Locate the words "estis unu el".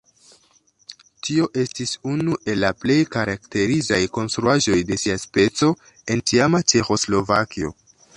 1.63-2.57